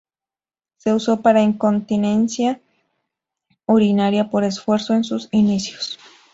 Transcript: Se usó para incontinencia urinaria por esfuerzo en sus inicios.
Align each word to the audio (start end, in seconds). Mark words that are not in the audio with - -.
Se 0.77 0.95
usó 0.95 1.21
para 1.21 1.43
incontinencia 1.43 2.59
urinaria 3.67 4.31
por 4.31 4.43
esfuerzo 4.43 4.95
en 4.95 5.03
sus 5.03 5.29
inicios. 5.31 5.99